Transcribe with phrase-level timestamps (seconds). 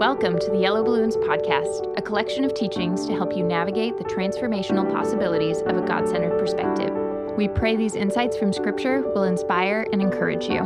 [0.00, 4.04] Welcome to the Yellow Balloons Podcast, a collection of teachings to help you navigate the
[4.04, 6.90] transformational possibilities of a God centered perspective.
[7.36, 10.60] We pray these insights from Scripture will inspire and encourage you.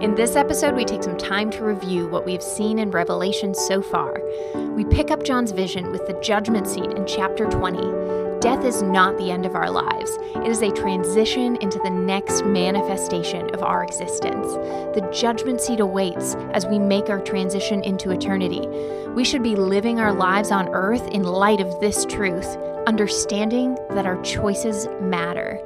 [0.00, 3.52] In this episode, we take some time to review what we have seen in Revelation
[3.52, 4.22] so far.
[4.54, 9.18] We pick up John's vision with the judgment seat in chapter 20 Death is not
[9.18, 10.16] the end of our lives.
[10.34, 14.46] It is a transition into the next manifestation of our existence.
[14.94, 18.66] The judgment seat awaits as we make our transition into eternity.
[19.10, 24.06] We should be living our lives on earth in light of this truth, understanding that
[24.06, 25.60] our choices matter.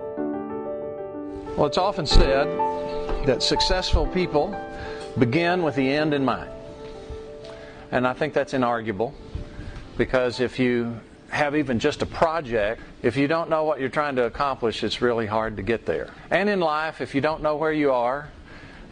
[1.57, 2.49] Well, it's often said
[3.25, 4.53] that successful people
[5.17, 6.51] begin with the end in mind.
[7.93, 9.13] And I think that's inarguable
[9.97, 10.99] because if you
[11.31, 15.03] have even just a project, if you don't know what you're trying to accomplish, it's
[15.03, 16.11] really hard to get there.
[16.31, 18.31] And in life, if you don't know where you are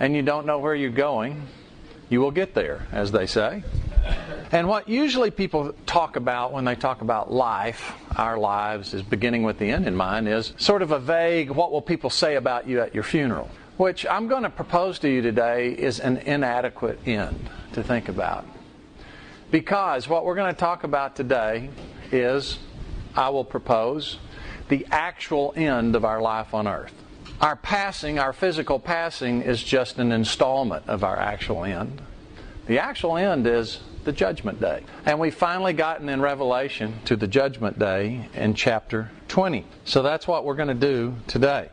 [0.01, 1.47] and you don't know where you're going,
[2.09, 3.63] you will get there, as they say.
[4.51, 9.45] And what usually people talk about when they talk about life, our lives, is beginning
[9.45, 12.67] with the end in mind, is sort of a vague, what will people say about
[12.67, 13.49] you at your funeral?
[13.79, 18.47] Which I'm going to propose to you today is an inadequate end to think about.
[19.51, 21.71] Because what we're going to talk about today
[22.13, 22.59] is,
[23.17, 24.19] I will propose,
[24.69, 26.95] the actual end of our life on earth.
[27.41, 32.01] Our passing, our physical passing, is just an installment of our actual end.
[32.67, 34.85] The actual end is the judgment day.
[35.07, 39.67] And we've finally gotten in Revelation to the judgment day in chapter 20.
[39.85, 41.71] So that's what we're going to do today.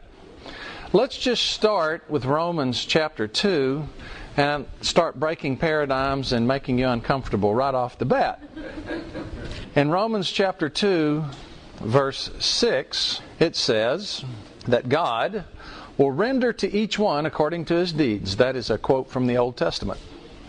[0.91, 3.87] Let's just start with Romans chapter 2
[4.37, 8.41] and start breaking paradigms and making you uncomfortable right off the bat.
[9.79, 11.23] In Romans chapter 2,
[11.79, 14.25] verse 6, it says
[14.67, 15.45] that God
[15.97, 18.35] will render to each one according to his deeds.
[18.35, 20.01] That is a quote from the Old Testament.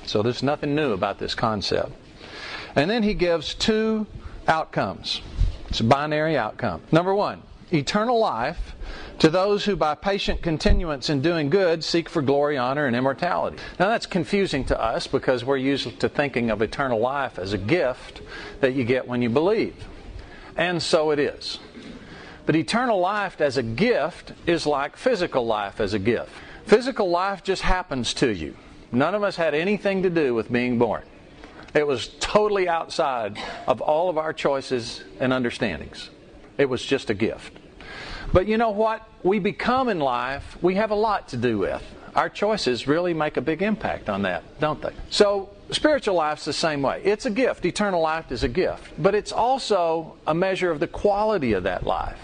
[0.05, 1.93] So there's nothing new about this concept.
[2.75, 4.09] And then he gives two
[4.49, 5.21] outcomes.
[5.69, 6.83] It's a binary outcome.
[6.91, 7.41] Number one,
[7.73, 8.75] eternal life
[9.21, 13.59] to those who by patient continuance in doing good seek for glory, honor, and immortality.
[13.79, 17.59] Now that's confusing to us because we're used to thinking of eternal life as a
[17.59, 18.23] gift
[18.61, 19.77] that you get when you believe.
[20.57, 21.59] And so it is.
[22.47, 26.33] But eternal life as a gift is like physical life as a gift.
[26.65, 28.57] Physical life just happens to you.
[28.91, 31.03] None of us had anything to do with being born.
[31.75, 36.09] It was totally outside of all of our choices and understandings.
[36.57, 37.60] It was just a gift.
[38.33, 39.07] But you know what?
[39.23, 41.83] We become in life, we have a lot to do with.
[42.15, 44.93] Our choices really make a big impact on that, don't they?
[45.11, 47.01] So, spiritual life's the same way.
[47.05, 47.65] It's a gift.
[47.65, 48.93] Eternal life is a gift.
[48.99, 52.19] But it's also a measure of the quality of that life.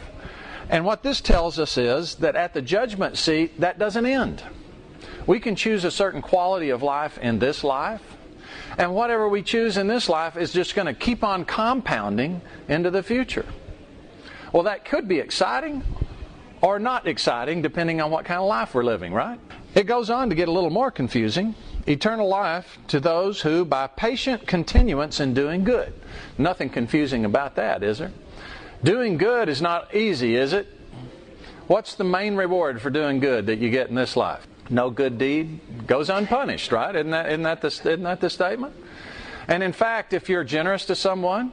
[0.68, 4.42] And what this tells us is that at the judgment seat, that doesn't end.
[5.26, 8.02] We can choose a certain quality of life in this life,
[8.78, 12.90] and whatever we choose in this life is just going to keep on compounding into
[12.90, 13.46] the future.
[14.56, 15.82] Well, that could be exciting
[16.62, 19.38] or not exciting, depending on what kind of life we're living, right?
[19.74, 21.54] It goes on to get a little more confusing.
[21.86, 25.92] Eternal life to those who, by patient continuance in doing good.
[26.38, 28.12] Nothing confusing about that, is there?
[28.82, 30.68] Doing good is not easy, is it?
[31.66, 34.46] What's the main reward for doing good that you get in this life?
[34.70, 36.96] No good deed goes unpunished, right?
[36.96, 38.74] Isn't that, isn't that, the, isn't that the statement?
[39.48, 41.52] And in fact, if you're generous to someone,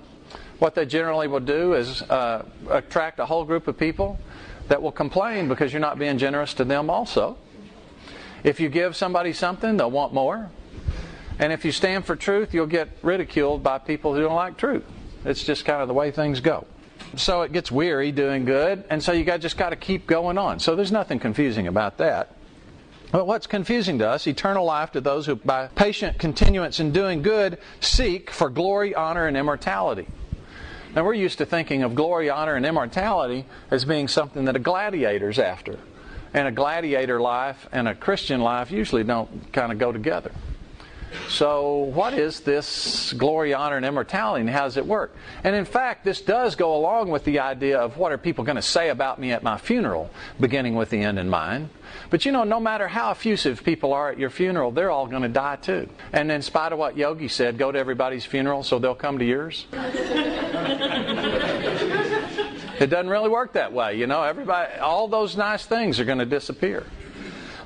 [0.59, 4.19] what they generally will do is uh, attract a whole group of people
[4.67, 7.37] that will complain because you're not being generous to them also.
[8.43, 10.49] If you give somebody something, they'll want more.
[11.39, 14.83] And if you stand for truth, you'll get ridiculed by people who don't like truth.
[15.25, 16.67] It's just kind of the way things go.
[17.15, 20.37] So it gets weary doing good, and so you got, just got to keep going
[20.37, 20.59] on.
[20.59, 22.35] So there's nothing confusing about that.
[23.11, 27.21] But what's confusing to us, eternal life to those who, by patient continuance in doing
[27.21, 30.07] good, seek for glory, honor, and immortality.
[30.95, 34.59] Now, we're used to thinking of glory, honor, and immortality as being something that a
[34.59, 35.79] gladiator's after.
[36.33, 40.31] And a gladiator life and a Christian life usually don't kind of go together.
[41.29, 45.15] So, what is this glory, honor, and immortality, and how does it work?
[45.43, 48.55] And in fact, this does go along with the idea of what are people going
[48.55, 51.69] to say about me at my funeral, beginning with the end in mind.
[52.09, 55.21] But you know, no matter how effusive people are at your funeral, they're all going
[55.23, 55.87] to die too.
[56.11, 59.25] And in spite of what Yogi said, go to everybody's funeral so they'll come to
[59.25, 59.65] yours.
[62.79, 64.23] it doesn't really work that way, you know.
[64.23, 66.83] Everybody, all those nice things are going to disappear.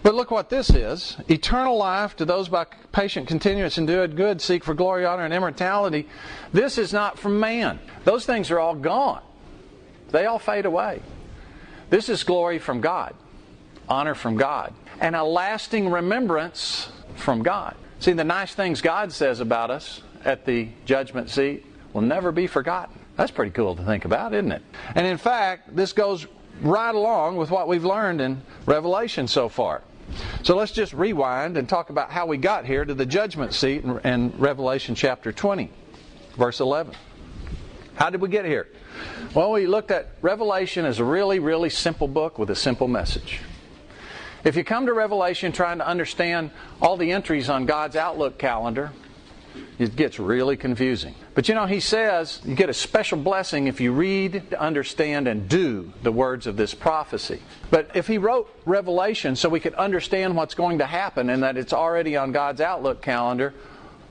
[0.07, 2.63] But look what this is eternal life to those by
[2.93, 6.07] patient continuance and doing good seek for glory, honor, and immortality.
[6.53, 7.77] This is not from man.
[8.05, 9.21] Those things are all gone,
[10.11, 11.01] they all fade away.
[11.89, 13.15] This is glory from God,
[13.89, 16.87] honor from God, and a lasting remembrance
[17.17, 17.75] from God.
[17.99, 22.47] See, the nice things God says about us at the judgment seat will never be
[22.47, 22.97] forgotten.
[23.17, 24.61] That's pretty cool to think about, isn't it?
[24.95, 26.27] And in fact, this goes
[26.61, 29.81] right along with what we've learned in Revelation so far.
[30.43, 33.83] So let's just rewind and talk about how we got here to the judgment seat
[33.83, 35.69] in, Revelation chapter 20,
[36.37, 36.93] verse 11.
[37.95, 38.67] How did we get here?
[39.33, 43.39] Well, we looked at Revelation as a really, really simple book with a simple message.
[44.43, 46.51] If you come to Revelation trying to understand
[46.81, 48.91] all the entries on God's Outlook calendar,
[49.79, 51.15] it gets really confusing.
[51.35, 55.47] But you know, he says you get a special blessing if you read, understand, and
[55.47, 57.41] do the words of this prophecy.
[57.69, 61.57] But if he wrote Revelation so we could understand what's going to happen and that
[61.57, 63.53] it's already on God's Outlook calendar,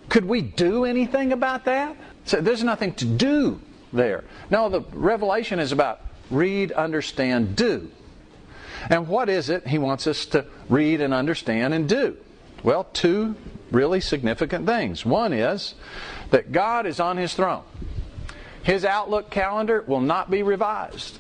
[0.08, 1.96] could we do anything about that?
[2.24, 3.60] So there's nothing to do
[3.92, 4.24] there.
[4.50, 6.00] No, the Revelation is about
[6.30, 7.90] read, understand, do.
[8.88, 12.16] And what is it he wants us to read and understand and do?
[12.62, 13.36] Well, two
[13.70, 15.04] really significant things.
[15.04, 15.74] One is
[16.30, 17.64] that God is on his throne.
[18.62, 21.18] His outlook calendar will not be revised.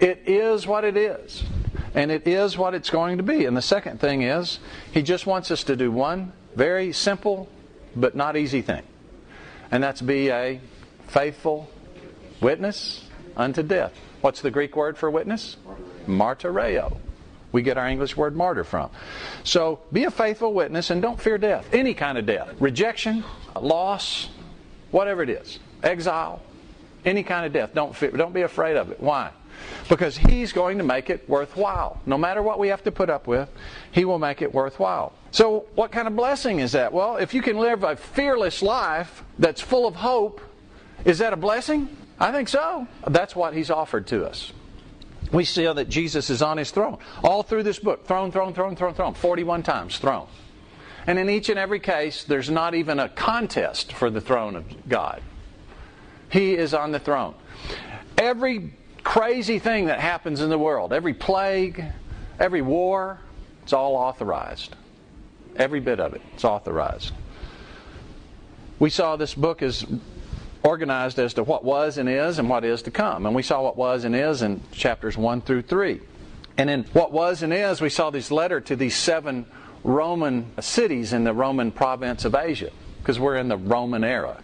[0.00, 1.44] It is what it is.
[1.94, 3.44] And it is what it's going to be.
[3.44, 4.58] And the second thing is,
[4.92, 7.48] he just wants us to do one very simple
[7.94, 8.82] but not easy thing.
[9.70, 10.60] And that's be a
[11.06, 11.70] faithful
[12.40, 13.04] witness
[13.36, 13.92] unto death.
[14.20, 15.56] What's the Greek word for witness?
[16.06, 16.98] Martyreo
[17.54, 18.90] we get our English word martyr from.
[19.44, 22.52] So be a faithful witness and don't fear death, any kind of death.
[22.58, 23.22] Rejection,
[23.58, 24.28] loss,
[24.90, 26.42] whatever it is, exile,
[27.04, 27.72] any kind of death.
[27.72, 29.00] Don't fear, don't be afraid of it.
[29.00, 29.30] Why?
[29.88, 32.00] Because he's going to make it worthwhile.
[32.06, 33.48] No matter what we have to put up with,
[33.92, 35.12] he will make it worthwhile.
[35.30, 36.92] So, what kind of blessing is that?
[36.92, 40.40] Well, if you can live a fearless life that's full of hope,
[41.04, 41.88] is that a blessing?
[42.18, 42.88] I think so.
[43.06, 44.52] That's what he's offered to us
[45.34, 46.98] we see that Jesus is on his throne.
[47.24, 49.14] All through this book throne, throne, throne, throne, throne.
[49.14, 50.28] 41 times throne.
[51.06, 54.88] And in each and every case, there's not even a contest for the throne of
[54.88, 55.20] God.
[56.30, 57.34] He is on the throne.
[58.16, 58.72] Every
[59.02, 61.84] crazy thing that happens in the world, every plague,
[62.38, 63.18] every war,
[63.64, 64.76] it's all authorized.
[65.56, 67.12] Every bit of it, it's authorized.
[68.78, 69.84] We saw this book is
[70.64, 73.26] organized as to what was and is and what is to come.
[73.26, 76.00] And we saw what was and is in chapters 1 through 3.
[76.56, 79.44] And in what was and is, we saw this letter to these seven
[79.82, 84.42] Roman cities in the Roman province of Asia, because we're in the Roman era.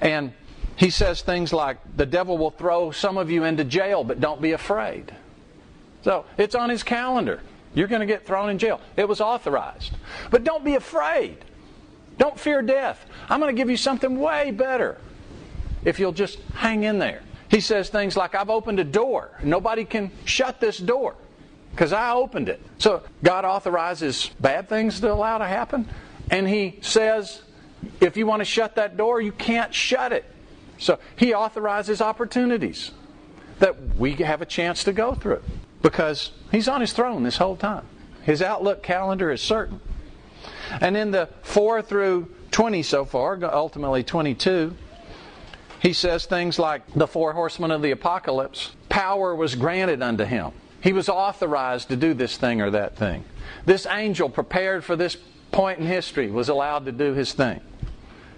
[0.00, 0.32] And
[0.76, 4.40] he says things like, The devil will throw some of you into jail, but don't
[4.40, 5.12] be afraid.
[6.02, 7.40] So it's on his calendar.
[7.74, 8.80] You're going to get thrown in jail.
[8.96, 9.92] It was authorized.
[10.30, 11.38] But don't be afraid.
[12.18, 13.04] Don't fear death.
[13.28, 14.98] I'm going to give you something way better
[15.88, 17.22] if you'll just hang in there.
[17.50, 19.30] He says things like, I've opened a door.
[19.42, 21.14] Nobody can shut this door
[21.70, 22.60] because I opened it.
[22.76, 25.88] So God authorizes bad things to allow to happen.
[26.30, 27.40] And He says,
[28.02, 30.26] if you want to shut that door, you can't shut it.
[30.76, 32.90] So He authorizes opportunities
[33.58, 35.42] that we have a chance to go through
[35.80, 37.86] because He's on His throne this whole time.
[38.24, 39.80] His outlook calendar is certain.
[40.82, 44.76] And in the 4 through 20 so far, ultimately 22,
[45.80, 50.52] he says things like the four horsemen of the apocalypse power was granted unto him.
[50.80, 53.24] He was authorized to do this thing or that thing.
[53.64, 55.16] This angel prepared for this
[55.52, 57.60] point in history was allowed to do his thing.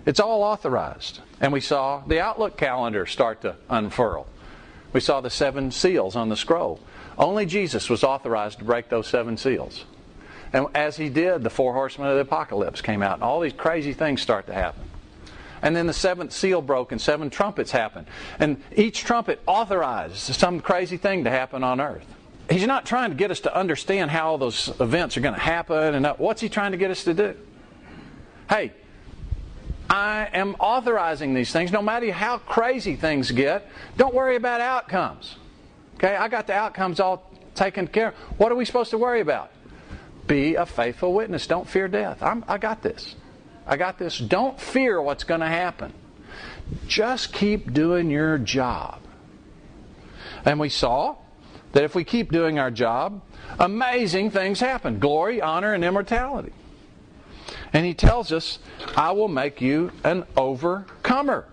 [0.07, 1.21] It's all authorized.
[1.41, 4.26] And we saw the Outlook calendar start to unfurl.
[4.93, 6.81] We saw the seven seals on the scroll.
[7.19, 9.85] Only Jesus was authorized to break those seven seals.
[10.53, 13.53] And as he did, the four horsemen of the apocalypse came out, and all these
[13.53, 14.83] crazy things start to happen.
[15.62, 18.07] And then the seventh seal broke and seven trumpets happened.
[18.38, 22.07] And each trumpet authorized some crazy thing to happen on earth.
[22.49, 25.40] He's not trying to get us to understand how all those events are going to
[25.40, 27.37] happen and what's he trying to get us to do?
[28.49, 28.73] Hey,
[29.88, 33.69] I am authorizing these things no matter how crazy things get.
[33.97, 35.37] Don't worry about outcomes.
[35.97, 38.14] Okay, I got the outcomes all taken care of.
[38.38, 39.50] What are we supposed to worry about?
[40.26, 41.47] Be a faithful witness.
[41.47, 42.23] Don't fear death.
[42.23, 43.17] I'm, I got this.
[43.71, 44.19] I got this.
[44.19, 45.95] Don't fear what's going to happen.
[46.89, 49.00] Just keep doing your job.
[50.45, 51.17] And we saw
[51.73, 53.23] that if we keep doing our job,
[53.61, 56.53] amazing things happen glory, honor, and immortality.
[57.73, 58.59] And he tells us,
[58.97, 61.47] I will make you an overcomer,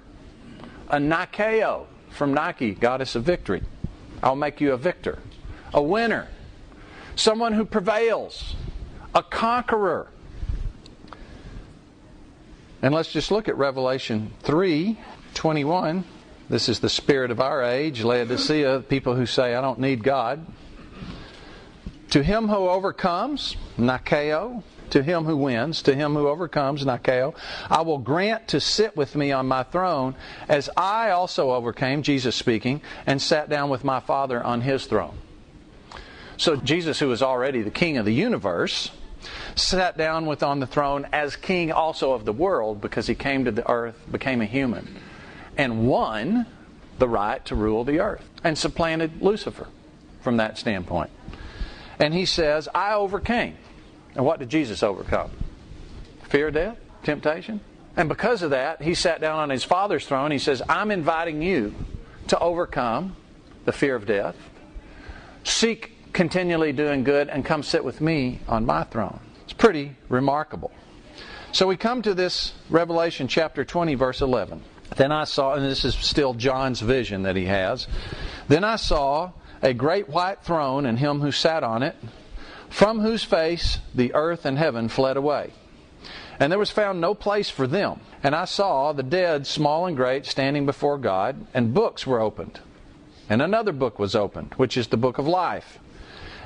[0.89, 3.61] a Nikeo from Nike, goddess of victory.
[4.23, 5.19] I'll make you a victor,
[5.71, 6.27] a winner,
[7.15, 8.55] someone who prevails,
[9.13, 10.07] a conqueror.
[12.81, 14.97] And let's just look at Revelation 3
[15.33, 16.03] 21.
[16.49, 20.45] This is the spirit of our age, Laodicea, people who say, I don't need God.
[22.11, 27.35] To him who overcomes, Nikeo, to him who wins, to him who overcomes, Nikao,
[27.69, 30.15] I will grant to sit with me on my throne,
[30.47, 35.17] as I also overcame, Jesus speaking, and sat down with my Father on his throne.
[36.37, 38.91] So Jesus, who is already the king of the universe,
[39.55, 43.45] sat down with on the throne as king also of the world because he came
[43.45, 44.99] to the earth, became a human,
[45.57, 46.45] and won
[46.99, 49.67] the right to rule the earth and supplanted Lucifer
[50.21, 51.09] from that standpoint.
[51.99, 53.55] And he says, I overcame.
[54.15, 55.31] And what did Jesus overcome?
[56.23, 56.77] Fear of death?
[57.03, 57.61] Temptation?
[57.95, 60.29] And because of that, he sat down on his Father's throne.
[60.29, 61.73] He says, I'm inviting you
[62.27, 63.15] to overcome
[63.65, 64.35] the fear of death.
[65.43, 69.19] Seek continually doing good and come sit with me on my throne.
[69.43, 70.71] It's pretty remarkable.
[71.51, 74.63] So we come to this Revelation chapter 20, verse 11.
[74.95, 77.85] Then I saw, and this is still John's vision that he has.
[78.47, 81.95] Then I saw a great white throne and him who sat on it,
[82.67, 85.53] from whose face the earth and heaven fled away.
[86.39, 87.99] And there was found no place for them.
[88.23, 92.59] And I saw the dead, small and great, standing before God, and books were opened.
[93.29, 95.77] And another book was opened, which is the book of life.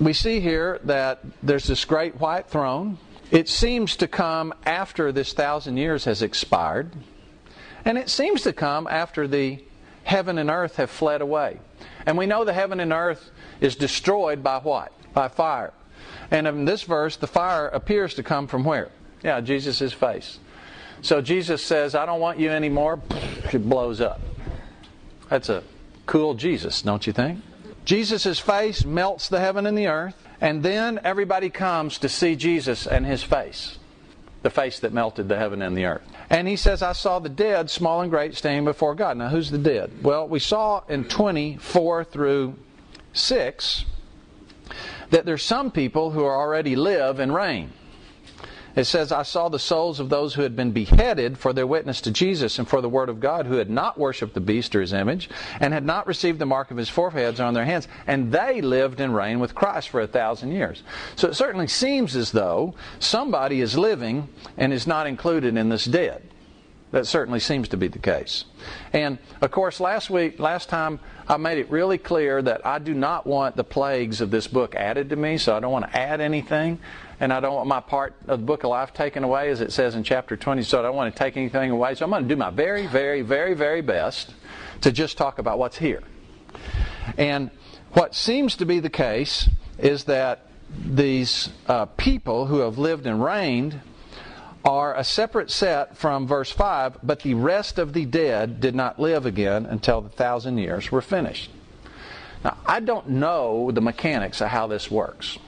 [0.00, 2.98] We see here that there's this great white throne.
[3.30, 6.90] It seems to come after this thousand years has expired.
[7.84, 9.62] And it seems to come after the
[10.02, 11.60] heaven and earth have fled away.
[12.06, 14.92] And we know the heaven and earth is destroyed by what?
[15.12, 15.72] By fire.
[16.30, 18.90] And in this verse, the fire appears to come from where?
[19.22, 20.38] Yeah, Jesus' face.
[21.02, 23.00] So Jesus says, I don't want you anymore.
[23.52, 24.20] It blows up.
[25.28, 25.62] That's a
[26.06, 27.40] cool Jesus, don't you think?
[27.84, 32.86] Jesus' face melts the heaven and the earth, and then everybody comes to see Jesus
[32.86, 33.78] and his face,
[34.42, 36.02] the face that melted the heaven and the earth.
[36.30, 39.16] And he says, I saw the dead, small and great, standing before God.
[39.18, 39.90] Now, who's the dead?
[40.02, 42.54] Well, we saw in 24 through
[43.12, 43.84] 6
[45.10, 47.72] that there's some people who are already live and reign.
[48.76, 52.00] It says, I saw the souls of those who had been beheaded for their witness
[52.02, 54.80] to Jesus and for the word of God, who had not worshipped the beast or
[54.80, 58.32] his image, and had not received the mark of his foreheads on their hands, and
[58.32, 60.82] they lived and reigned with Christ for a thousand years.
[61.14, 65.84] So it certainly seems as though somebody is living and is not included in this
[65.84, 66.22] dead.
[66.94, 68.44] That certainly seems to be the case.
[68.92, 72.94] And of course, last week, last time, I made it really clear that I do
[72.94, 75.98] not want the plagues of this book added to me, so I don't want to
[75.98, 76.78] add anything
[77.18, 79.72] and I don't want my part of the book of life taken away, as it
[79.72, 81.96] says in chapter 20, so I don't want to take anything away.
[81.96, 84.32] So I'm going to do my very, very, very, very best
[84.82, 86.04] to just talk about what's here.
[87.18, 87.50] And
[87.94, 89.48] what seems to be the case
[89.80, 93.80] is that these uh, people who have lived and reigned
[94.64, 98.98] are a separate set from verse 5, but the rest of the dead did not
[98.98, 101.50] live again until the thousand years were finished.
[102.42, 105.38] Now, I don't know the mechanics of how this works.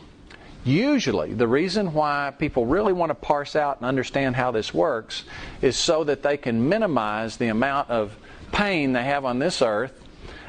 [0.64, 5.24] Usually, the reason why people really want to parse out and understand how this works
[5.62, 8.16] is so that they can minimize the amount of
[8.52, 9.92] pain they have on this earth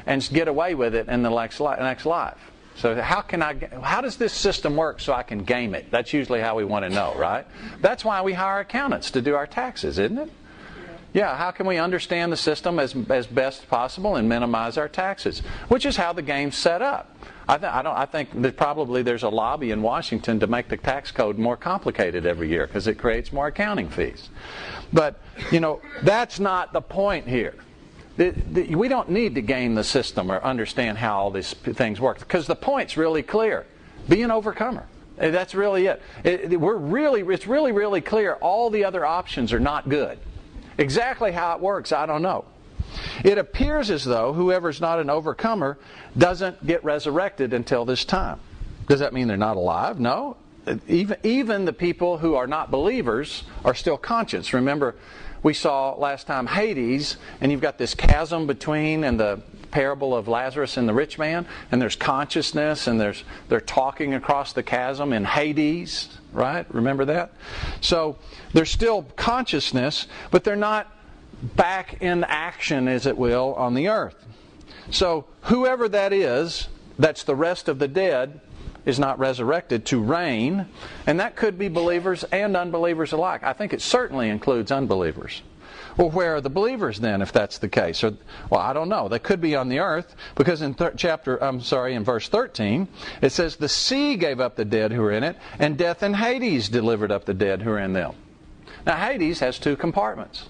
[0.06, 1.60] and get away with it in the next
[2.06, 2.47] life.
[2.78, 3.54] So how can I?
[3.82, 5.90] How does this system work so I can game it?
[5.90, 7.44] That's usually how we want to know, right?
[7.80, 10.30] That's why we hire accountants to do our taxes, isn't it?
[11.12, 15.40] Yeah, how can we understand the system as, as best possible and minimize our taxes?
[15.68, 17.16] Which is how the game's set up.
[17.48, 20.68] I, th- I, don't, I think that probably there's a lobby in Washington to make
[20.68, 24.28] the tax code more complicated every year because it creates more accounting fees.
[24.92, 25.18] But,
[25.50, 27.54] you know, that's not the point here.
[28.18, 32.00] The, the, we don't need to game the system or understand how all these things
[32.00, 33.64] work because the point's really clear.
[34.08, 34.88] Be an overcomer.
[35.20, 36.02] Uh, that's really it.
[36.24, 36.60] it.
[36.60, 38.34] We're really, it's really, really clear.
[38.34, 40.18] All the other options are not good.
[40.78, 42.44] Exactly how it works, I don't know.
[43.24, 45.78] It appears as though whoever's not an overcomer
[46.16, 48.40] doesn't get resurrected until this time.
[48.88, 50.00] Does that mean they're not alive?
[50.00, 50.36] No.
[50.66, 54.52] Uh, even, even the people who are not believers are still conscious.
[54.52, 54.96] Remember,
[55.42, 59.40] we saw last time Hades, and you've got this chasm between and the
[59.70, 64.52] parable of Lazarus and the rich man, and there's consciousness, and there's they're talking across
[64.52, 66.66] the chasm in Hades, right?
[66.72, 67.32] Remember that?
[67.80, 68.16] So
[68.52, 70.90] there's still consciousness, but they're not
[71.42, 74.26] back in action, as it will, on the earth.
[74.90, 76.68] So whoever that is,
[76.98, 78.40] that's the rest of the dead,
[78.88, 80.66] is not resurrected to reign,
[81.06, 83.42] and that could be believers and unbelievers alike.
[83.44, 85.42] I think it certainly includes unbelievers.
[85.98, 88.02] Well, where are the believers then, if that's the case?
[88.02, 88.14] Or,
[88.48, 89.08] well, I don't know.
[89.08, 92.88] They could be on the earth because in th- chapter, I'm sorry, in verse 13,
[93.20, 96.16] it says, "The sea gave up the dead who were in it, and death and
[96.16, 98.12] Hades delivered up the dead who are in them."
[98.86, 100.48] Now, Hades has two compartments.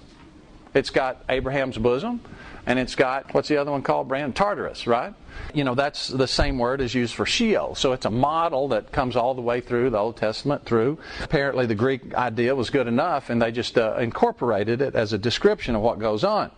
[0.73, 2.21] It's got Abraham's bosom,
[2.65, 4.35] and it's got what's the other one called, Brand?
[4.35, 5.13] Tartarus, right?
[5.53, 7.75] You know, that's the same word is used for Sheol.
[7.75, 10.99] So it's a model that comes all the way through the Old Testament through.
[11.21, 15.17] Apparently, the Greek idea was good enough, and they just uh, incorporated it as a
[15.17, 16.51] description of what goes on.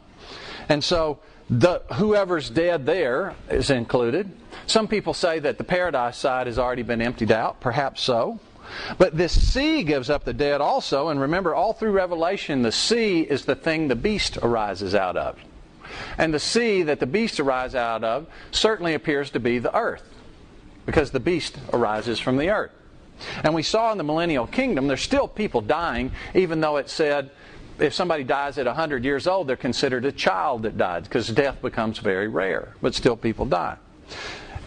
[0.70, 4.32] And so the whoever's dead there is included.
[4.68, 7.60] Some people say that the paradise side has already been emptied out.
[7.60, 8.40] Perhaps so.
[8.98, 13.22] But this sea gives up the dead also, and remember, all through Revelation, the sea
[13.22, 15.38] is the thing the beast arises out of.
[16.18, 20.04] And the sea that the beast arises out of certainly appears to be the earth,
[20.86, 22.72] because the beast arises from the earth.
[23.44, 27.30] And we saw in the millennial kingdom, there's still people dying, even though it said
[27.80, 31.62] if somebody dies at 100 years old, they're considered a child that died, because death
[31.62, 33.78] becomes very rare, but still people die.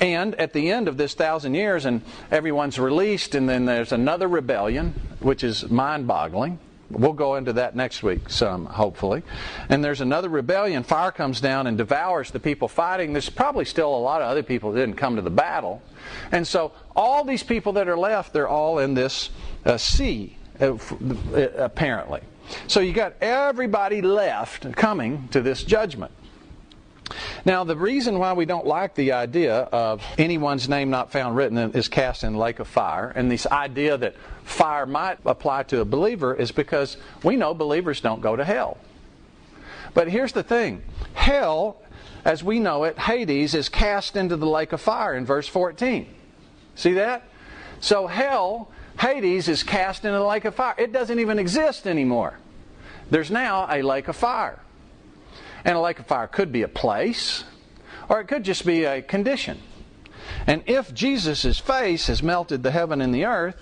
[0.01, 4.27] And at the end of this thousand years, and everyone's released, and then there's another
[4.27, 6.59] rebellion, which is mind boggling.
[6.91, 9.23] We'll go into that next week, some hopefully.
[9.69, 10.83] And there's another rebellion.
[10.83, 13.13] Fire comes down and devours the people fighting.
[13.13, 15.83] There's probably still a lot of other people that didn't come to the battle.
[16.31, 19.31] And so all these people that are left, they're all in this
[19.65, 20.77] uh, sea, uh,
[21.57, 22.21] apparently.
[22.67, 26.13] So you got everybody left coming to this judgment.
[27.45, 31.59] Now, the reason why we don't like the idea of anyone's name not found written
[31.73, 35.81] is cast in the lake of fire, and this idea that fire might apply to
[35.81, 38.79] a believer is because we know believers don't go to hell.
[39.93, 40.83] But here's the thing
[41.13, 41.83] hell,
[42.25, 46.07] as we know it, Hades, is cast into the lake of fire in verse 14.
[46.75, 47.23] See that?
[47.81, 50.75] So hell, Hades, is cast into the lake of fire.
[50.79, 52.39] It doesn't even exist anymore.
[53.11, 54.61] There's now a lake of fire.
[55.65, 57.45] And a lake of fire could be a place,
[58.09, 59.61] or it could just be a condition.
[60.47, 63.57] And if Jesus' face has melted the heaven and the earth,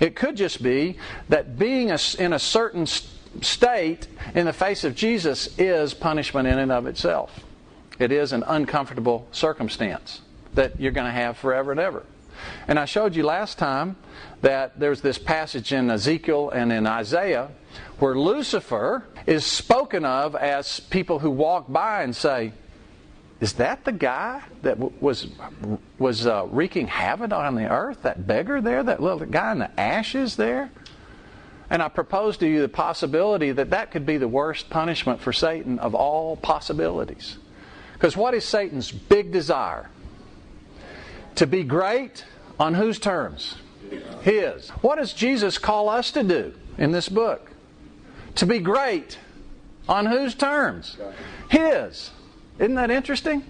[0.00, 5.56] it could just be that being in a certain state in the face of Jesus
[5.58, 7.44] is punishment in and of itself.
[7.98, 10.20] It is an uncomfortable circumstance
[10.54, 12.04] that you're going to have forever and ever.
[12.68, 13.96] And I showed you last time
[14.42, 17.50] that there's this passage in Ezekiel and in Isaiah
[17.98, 22.52] where Lucifer is spoken of as people who walk by and say,
[23.40, 25.28] is that the guy that was
[25.98, 28.02] was uh, wreaking havoc on the earth?
[28.02, 30.70] That beggar there, that little guy in the ashes there.
[31.68, 35.32] And I propose to you the possibility that that could be the worst punishment for
[35.32, 37.38] Satan of all possibilities.
[37.92, 39.90] Because what is Satan's big desire?
[41.34, 42.24] To be great
[42.58, 43.56] on whose terms?
[44.22, 44.70] His.
[44.80, 47.50] What does Jesus call us to do in this book?
[48.36, 49.18] To be great
[49.88, 50.96] on whose terms?
[51.48, 52.10] His.
[52.58, 53.44] Isn't that interesting?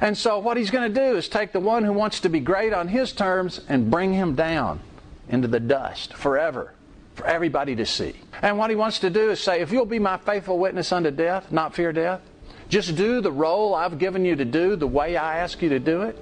[0.00, 2.40] And so, what he's going to do is take the one who wants to be
[2.40, 4.80] great on his terms and bring him down
[5.28, 6.72] into the dust forever
[7.14, 8.14] for everybody to see.
[8.40, 11.10] And what he wants to do is say, if you'll be my faithful witness unto
[11.10, 12.20] death, not fear death,
[12.68, 15.80] just do the role I've given you to do the way I ask you to
[15.80, 16.16] do it,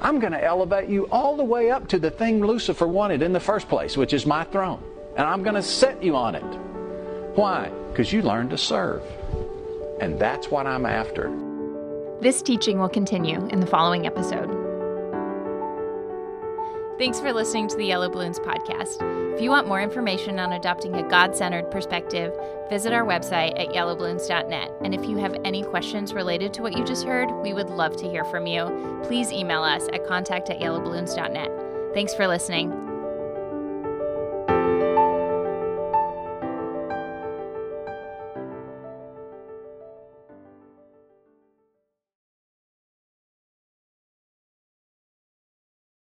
[0.00, 3.32] I'm going to elevate you all the way up to the thing Lucifer wanted in
[3.32, 4.82] the first place, which is my throne.
[5.16, 6.69] And I'm going to set you on it.
[7.34, 7.70] Why?
[7.90, 9.02] Because you learn to serve.
[10.00, 11.30] And that's what I'm after.
[12.20, 14.48] This teaching will continue in the following episode.
[16.98, 19.00] Thanks for listening to the Yellow Balloons podcast.
[19.34, 22.30] If you want more information on adopting a God centered perspective,
[22.68, 24.70] visit our website at yellowballoons.net.
[24.84, 27.96] And if you have any questions related to what you just heard, we would love
[27.96, 29.00] to hear from you.
[29.04, 31.94] Please email us at contact at yellowballoons.net.
[31.94, 32.89] Thanks for listening.